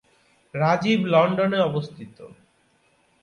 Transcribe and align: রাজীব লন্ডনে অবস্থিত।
রাজীব 0.53 0.99
লন্ডনে 1.05 1.59
অবস্থিত। 1.61 2.17